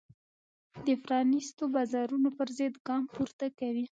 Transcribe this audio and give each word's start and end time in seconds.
د 0.85 0.87
پرانیستو 1.03 1.63
بازارونو 1.75 2.29
پرضد 2.37 2.73
ګام 2.87 3.03
پورته 3.13 3.47
کوي. 3.59 3.85